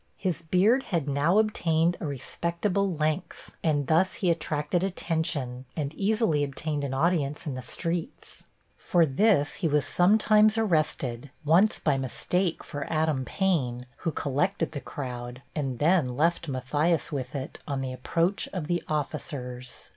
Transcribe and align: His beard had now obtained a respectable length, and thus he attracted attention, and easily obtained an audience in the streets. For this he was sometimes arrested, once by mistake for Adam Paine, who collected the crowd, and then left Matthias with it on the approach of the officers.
His 0.17 0.41
beard 0.41 0.81
had 0.85 1.07
now 1.07 1.37
obtained 1.37 1.95
a 1.99 2.07
respectable 2.07 2.91
length, 2.91 3.51
and 3.63 3.85
thus 3.85 4.15
he 4.15 4.31
attracted 4.31 4.83
attention, 4.83 5.65
and 5.77 5.93
easily 5.93 6.43
obtained 6.43 6.83
an 6.83 6.95
audience 6.95 7.45
in 7.45 7.53
the 7.53 7.61
streets. 7.61 8.43
For 8.79 9.05
this 9.05 9.57
he 9.57 9.67
was 9.67 9.85
sometimes 9.85 10.57
arrested, 10.57 11.29
once 11.45 11.77
by 11.77 11.99
mistake 11.99 12.63
for 12.63 12.91
Adam 12.91 13.25
Paine, 13.25 13.85
who 13.97 14.11
collected 14.11 14.71
the 14.71 14.81
crowd, 14.81 15.43
and 15.55 15.77
then 15.77 16.17
left 16.17 16.47
Matthias 16.47 17.11
with 17.11 17.35
it 17.35 17.59
on 17.67 17.81
the 17.81 17.93
approach 17.93 18.47
of 18.51 18.65
the 18.65 18.81
officers. 18.89 19.89